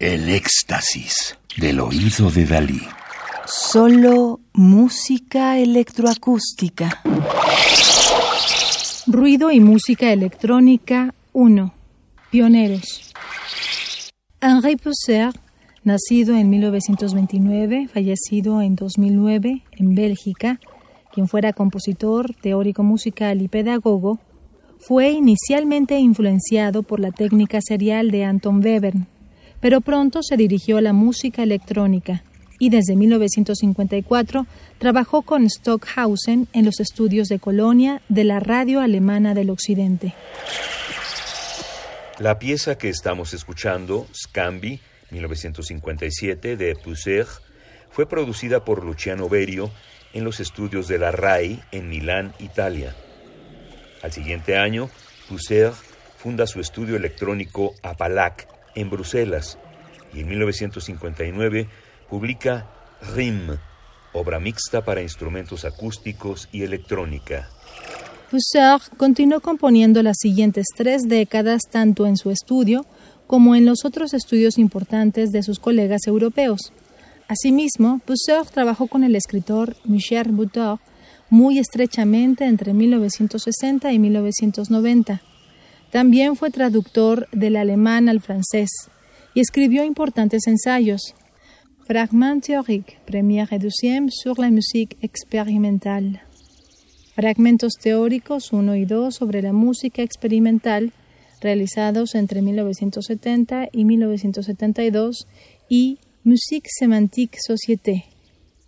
El 0.00 0.28
éxtasis 0.28 1.38
del 1.56 1.78
oído 1.78 2.28
de 2.28 2.44
Dalí. 2.44 2.82
Solo 3.46 4.40
música 4.52 5.56
electroacústica. 5.58 7.00
Ruido 9.06 9.52
y 9.52 9.60
música 9.60 10.12
electrónica 10.12 11.14
1. 11.32 11.72
Pioneros. 12.32 13.12
Henri 14.40 14.74
Pousser, 14.74 15.32
nacido 15.84 16.34
en 16.34 16.50
1929, 16.50 17.86
fallecido 17.86 18.62
en 18.62 18.74
2009 18.74 19.62
en 19.70 19.94
Bélgica, 19.94 20.58
quien 21.12 21.28
fuera 21.28 21.52
compositor, 21.52 22.34
teórico 22.34 22.82
musical 22.82 23.40
y 23.40 23.46
pedagogo, 23.46 24.18
fue 24.80 25.10
inicialmente 25.12 26.00
influenciado 26.00 26.82
por 26.82 26.98
la 26.98 27.12
técnica 27.12 27.60
serial 27.62 28.10
de 28.10 28.24
Anton 28.24 28.62
Webern, 28.62 29.06
pero 29.64 29.80
pronto 29.80 30.22
se 30.22 30.36
dirigió 30.36 30.76
a 30.76 30.82
la 30.82 30.92
música 30.92 31.42
electrónica 31.42 32.22
y 32.58 32.68
desde 32.68 32.96
1954 32.96 34.46
trabajó 34.76 35.22
con 35.22 35.48
Stockhausen 35.48 36.48
en 36.52 36.66
los 36.66 36.80
estudios 36.80 37.28
de 37.28 37.38
Colonia 37.38 38.02
de 38.10 38.24
la 38.24 38.40
Radio 38.40 38.82
Alemana 38.82 39.32
del 39.32 39.48
Occidente. 39.48 40.12
La 42.18 42.38
pieza 42.38 42.76
que 42.76 42.90
estamos 42.90 43.32
escuchando, 43.32 44.06
Scambi, 44.12 44.80
1957, 45.10 46.58
de 46.58 46.76
Pousser, 46.76 47.26
fue 47.88 48.06
producida 48.06 48.66
por 48.66 48.84
Luciano 48.84 49.30
Berio 49.30 49.70
en 50.12 50.24
los 50.24 50.40
estudios 50.40 50.88
de 50.88 50.98
la 50.98 51.10
RAI 51.10 51.62
en 51.72 51.88
Milán, 51.88 52.34
Italia. 52.38 52.94
Al 54.02 54.12
siguiente 54.12 54.58
año, 54.58 54.90
Pousser 55.26 55.72
funda 56.18 56.46
su 56.46 56.60
estudio 56.60 56.96
electrónico 56.96 57.72
Apalac 57.82 58.53
en 58.74 58.90
Bruselas 58.90 59.58
y 60.12 60.20
en 60.20 60.28
1959 60.28 61.68
publica 62.08 62.70
RIM, 63.14 63.56
obra 64.12 64.40
mixta 64.40 64.84
para 64.84 65.02
instrumentos 65.02 65.64
acústicos 65.64 66.48
y 66.52 66.62
electrónica. 66.62 67.48
Pousser 68.30 68.80
continuó 68.96 69.40
componiendo 69.40 70.02
las 70.02 70.16
siguientes 70.20 70.66
tres 70.76 71.02
décadas 71.06 71.62
tanto 71.70 72.06
en 72.06 72.16
su 72.16 72.30
estudio 72.30 72.86
como 73.26 73.54
en 73.54 73.64
los 73.64 73.84
otros 73.84 74.14
estudios 74.14 74.58
importantes 74.58 75.30
de 75.30 75.42
sus 75.42 75.58
colegas 75.58 76.06
europeos. 76.06 76.72
Asimismo, 77.28 78.00
Pousser 78.04 78.44
trabajó 78.52 78.86
con 78.86 79.02
el 79.02 79.16
escritor 79.16 79.76
Michel 79.84 80.32
Butor 80.32 80.78
muy 81.30 81.58
estrechamente 81.58 82.44
entre 82.44 82.74
1960 82.74 83.92
y 83.92 83.98
1990. 83.98 85.22
También 85.94 86.34
fue 86.34 86.50
traductor 86.50 87.28
del 87.30 87.54
alemán 87.54 88.08
al 88.08 88.20
francés 88.20 88.68
y 89.32 89.38
escribió 89.38 89.84
importantes 89.84 90.48
ensayos. 90.48 91.14
Fragment 91.86 92.44
théorique, 92.44 92.98
première 93.06 93.52
et 93.52 93.60
deuxième 93.60 94.10
sur 94.10 94.40
la 94.40 94.50
musique 94.50 94.96
expérimentale. 95.02 96.20
Fragmentos 97.14 97.74
teóricos 97.80 98.52
1 98.52 98.74
y 98.74 98.86
2 98.86 99.14
sobre 99.14 99.40
la 99.40 99.52
música 99.52 100.02
experimental, 100.02 100.92
realizados 101.40 102.16
entre 102.16 102.42
1970 102.42 103.68
y 103.70 103.84
1972, 103.84 105.28
y 105.68 106.00
Musique 106.24 106.70
sémantique 106.76 107.38
société, 107.40 108.06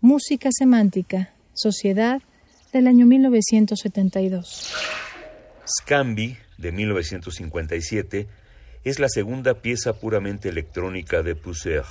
Música 0.00 0.50
semántica, 0.56 1.34
Sociedad, 1.54 2.22
del 2.72 2.86
año 2.86 3.04
1972. 3.04 4.72
Scambi, 5.66 6.36
de 6.58 6.72
1957, 6.72 8.26
es 8.84 8.98
la 8.98 9.08
segunda 9.08 9.54
pieza 9.62 9.98
puramente 9.98 10.48
electrónica 10.48 11.22
de 11.22 11.34
Pousser. 11.34 11.84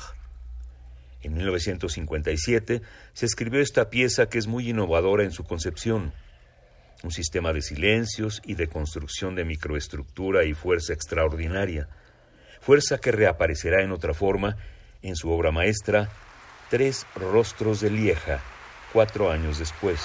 En 1.21 1.33
1957 1.33 2.81
se 3.13 3.25
escribió 3.25 3.59
esta 3.59 3.89
pieza 3.89 4.29
que 4.29 4.37
es 4.37 4.47
muy 4.47 4.69
innovadora 4.69 5.23
en 5.23 5.31
su 5.31 5.43
concepción. 5.43 6.13
Un 7.03 7.11
sistema 7.11 7.51
de 7.51 7.61
silencios 7.61 8.41
y 8.45 8.55
de 8.55 8.67
construcción 8.67 9.35
de 9.35 9.43
microestructura 9.43 10.45
y 10.45 10.53
fuerza 10.53 10.93
extraordinaria. 10.93 11.89
Fuerza 12.61 12.99
que 12.99 13.11
reaparecerá 13.11 13.83
en 13.83 13.91
otra 13.91 14.13
forma 14.13 14.55
en 15.01 15.15
su 15.15 15.29
obra 15.29 15.51
maestra 15.51 16.09
Tres 16.69 17.05
Rostros 17.15 17.79
de 17.79 17.91
Lieja, 17.91 18.41
cuatro 18.91 19.31
años 19.31 19.59
después. 19.59 19.99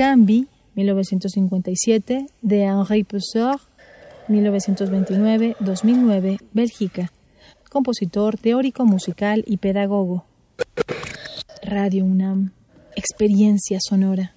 Scambi, 0.00 0.48
1957, 0.76 2.26
de 2.40 2.62
Henri 2.62 3.04
Pousser, 3.04 3.56
1929-2009, 4.28 6.38
Bélgica. 6.54 7.12
Compositor, 7.68 8.38
teórico 8.38 8.86
musical 8.86 9.44
y 9.46 9.58
pedagogo. 9.58 10.24
Radio 11.62 12.06
UNAM. 12.06 12.52
Experiencia 12.96 13.76
sonora. 13.78 14.32